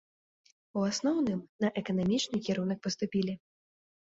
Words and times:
У 0.79 0.85
асноўным, 0.91 1.43
на 1.65 1.69
эканамічны 1.83 2.37
кірунак 2.49 2.79
паступілі. 2.89 3.33